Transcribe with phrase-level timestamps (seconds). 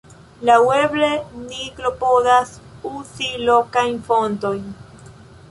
[0.49, 1.09] Laŭeble
[1.41, 2.55] ni klopodas
[2.93, 4.67] uzi lokajn fontojn.